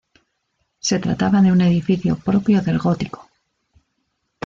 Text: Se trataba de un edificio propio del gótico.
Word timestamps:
Se 0.79 0.97
trataba 0.97 1.43
de 1.43 1.51
un 1.51 1.61
edificio 1.61 2.15
propio 2.17 2.63
del 2.63 2.79
gótico. 2.79 3.29